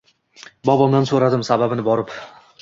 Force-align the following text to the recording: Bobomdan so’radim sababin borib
Bobomdan 0.69 1.05
so’radim 1.11 1.45
sababin 1.51 1.85
borib 1.91 2.17